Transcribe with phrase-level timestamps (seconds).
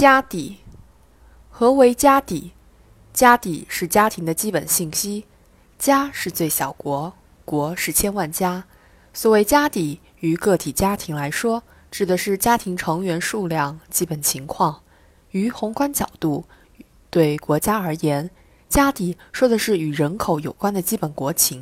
[0.00, 0.56] 家底，
[1.50, 2.52] 何为家底？
[3.12, 5.26] 家底是家庭的基本信息。
[5.78, 7.12] 家是最小国，
[7.44, 8.64] 国是千万家。
[9.12, 14.80] 所谓家底，于个体家庭来说，指的是家庭成员数量、基本情况。
[15.32, 16.46] 于宏观角度，
[17.10, 18.30] 对国家而言，
[18.70, 21.60] 家底说的是与人口有关的基本国情，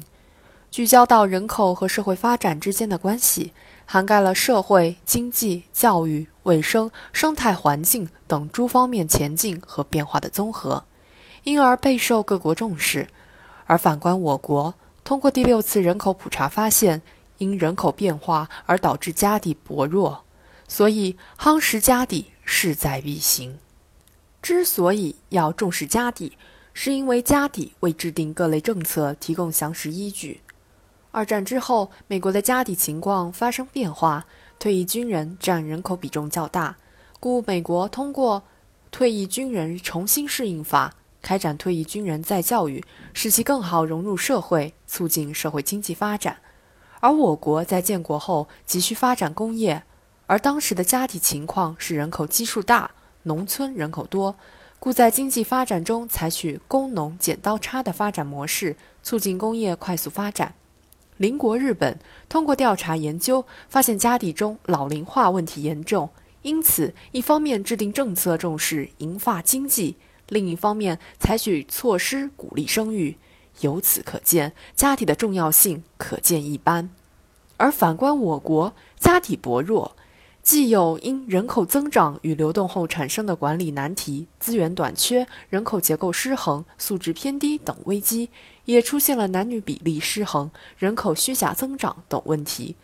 [0.71, 3.53] 聚焦到人口和社会发展之间的关系。
[3.91, 10.87] 涵盖了社会、经济、教育、卫生、生态环境等诸方面前进和变化的综合，
[11.45, 13.09] 因而备受各国重视。
[13.67, 17.03] 而反观我国，通过第六次人口普查发现，
[17.37, 20.25] 因人口变化而导致家底薄弱，
[20.67, 23.59] 所以夯实家底势在必行。
[24.41, 26.39] 之所以要重视家底，
[26.73, 30.41] 是因为家底为制定各类政策提供详实依据。
[31.11, 34.25] 二战之后，美国的家底情况发生变化，
[34.59, 36.77] 退役军人占人口比重较大，
[37.21, 38.43] 故美国通过
[38.91, 42.85] 退役军人重新适应法开展退役军人再教育，
[43.15, 46.39] 使其更好融入社会，促进社会经济发展。
[46.99, 49.85] 而我国在建国后急需发展工业，
[50.27, 52.91] 而当时的家底情况是人口基数大，
[53.23, 54.35] 农村人口多，
[54.81, 60.55] 故在经济发展中采取工农剪刀差的发展模式，促进工业快速发展。
[61.19, 66.09] 邻国日本通过调查研究，发现家底中老龄化问题严重，
[66.43, 69.97] 因此一方面制定政策重视银发经济，
[70.29, 73.17] 另一方面采取措施鼓励生育。
[73.61, 76.91] 由此可见，家底的重要性可见一斑。
[77.57, 79.97] 而反观我国，家底薄弱。
[80.49, 88.31] 既有因人口增长与流动后产生的管理难题、资源短缺、人口结构失衡、素质偏低等危机，
[88.65, 92.77] 也出现了男女比例失衡、人口虚假增长等问题。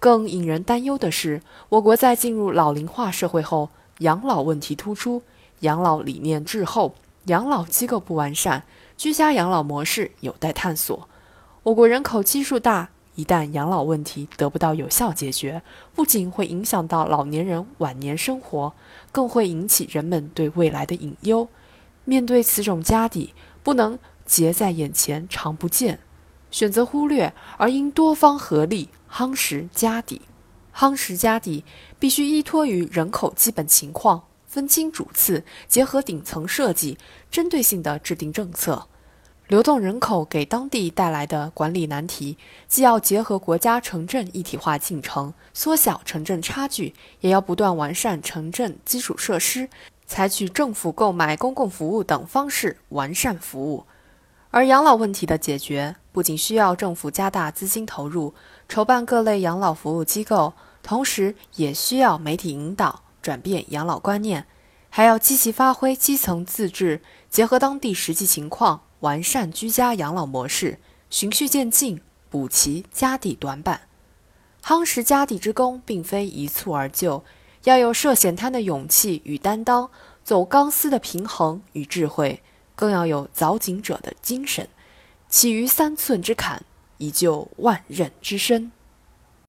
[0.00, 5.22] 更引人担忧的是，我国在进入老龄化社会后，养老问题突出，
[5.60, 6.94] 养老理念滞后，
[7.26, 8.62] 养老机构不完善，
[8.96, 11.06] 居家养老模式有待探索。
[11.64, 12.88] 我国人口基数大。
[13.14, 15.62] 一旦养老问题得不到有效解决，
[15.94, 18.72] 不仅会影响到老年人晚年生活，
[19.10, 21.48] 更会引起人们对未来的隐忧。
[22.04, 26.00] 面对此种家底，不能结在眼前常不见，
[26.50, 30.22] 选择忽略，而应多方合力夯实家底。
[30.74, 31.64] 夯实家底，
[31.98, 36.96] 必须依托于人口基本情况，分清主次，结合顶层设计，
[37.30, 38.88] 针对性地制定政策。
[39.48, 42.38] 流动人口给当地带来的管理难题，
[42.68, 49.68] 既要结合国家城镇一体化进程，缩小城镇差距，也要不断完善城镇基础设施，
[50.06, 53.84] 采取政府购买公共服务等方式完善服务。
[54.50, 58.32] 而养老问题的解决，不仅需要政府加大资金投入，
[58.68, 64.46] 筹办各类养老服务机构，同时也需要媒体引导，转变养老观念，
[64.88, 68.82] 还要积极发挥基层自治，结合当地实际情况。
[69.02, 70.78] 完善居家养老模式，
[71.10, 73.82] 循序渐进，补齐家底短板。
[74.62, 77.24] 夯实家底之功，并非一蹴而就，
[77.64, 79.90] 要有涉险滩的勇气与担当，
[80.22, 82.42] 走钢丝的平衡与智慧，
[82.76, 84.68] 更要有凿井者的精神，
[85.28, 86.62] 起于三寸之坎，
[86.98, 88.70] 以就万仞之深。